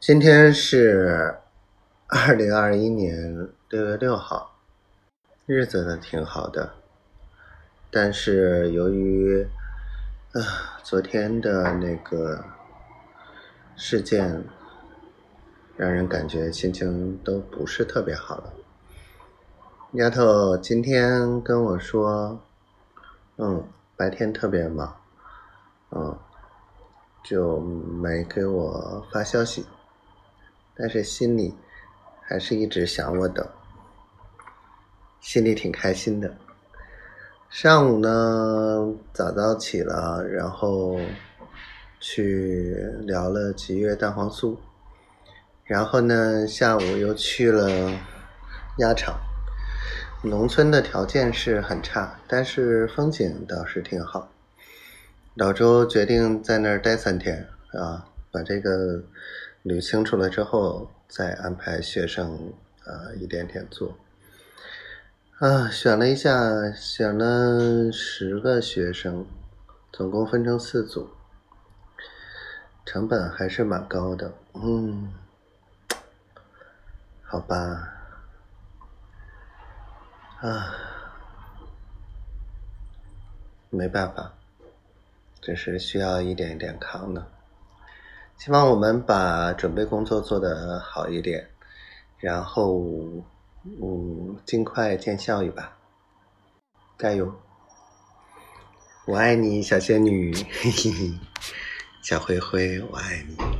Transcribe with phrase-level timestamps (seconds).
[0.00, 1.38] 今天是
[2.06, 4.56] 二零二一年六月六号，
[5.44, 6.74] 日子呢挺好的，
[7.90, 9.44] 但是由于
[10.34, 12.44] 啊昨天的那个
[13.74, 14.44] 事件，
[15.76, 18.52] 让人感觉心情都不是特别好了。
[19.94, 22.40] 丫头今天跟我说，
[23.36, 24.96] 嗯，白天特别忙，
[25.90, 26.16] 嗯，
[27.24, 29.66] 就没给我发消息。
[30.78, 31.52] 但是心里
[32.22, 33.50] 还是一直想我的，
[35.20, 36.32] 心里挺开心的。
[37.50, 41.00] 上午呢，早早起了，然后
[41.98, 44.56] 去聊了几月蛋黄酥，
[45.64, 47.90] 然后呢，下午又去了
[48.78, 49.18] 鸭场。
[50.22, 54.30] 农村的条件是很差，但是风景倒是挺好。
[55.34, 59.02] 老周决定在那儿待三天啊，把这个。
[59.64, 62.54] 捋清楚了之后，再安排学生
[62.84, 63.98] 啊一点点做。
[65.40, 69.26] 啊，选了一下，选了十个学生，
[69.92, 71.10] 总共分成四组，
[72.86, 74.32] 成本还是蛮高的。
[74.54, 75.12] 嗯，
[77.22, 77.92] 好吧，
[80.40, 80.74] 啊，
[83.70, 84.32] 没办法，
[85.42, 87.26] 这是需要一点一点扛的。
[88.38, 91.50] 希望我们把准备工作做得好一点，
[92.18, 92.80] 然后，
[93.64, 95.76] 嗯，尽快见效益吧，
[96.96, 97.34] 加油！
[99.06, 101.18] 我爱你，小仙女，嘿嘿嘿，
[102.00, 103.57] 小灰灰，我爱你。